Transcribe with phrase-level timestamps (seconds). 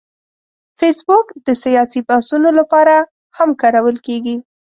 [0.79, 2.95] فېسبوک د سیاسي بحثونو لپاره
[3.37, 4.35] هم کارول کېږي